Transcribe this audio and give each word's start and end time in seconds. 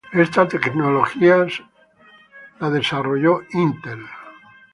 Esta 0.13 0.47
tecnología 0.49 1.45
fue 2.57 2.71
desarrollada 2.71 3.35
por 3.35 3.45
Intel. 3.53 3.99